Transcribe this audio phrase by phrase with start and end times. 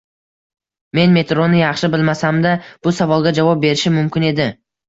[0.99, 2.57] Men metroni yaxshi bilmasamda,
[2.89, 4.53] bu savolga javob berishim mumkin edi.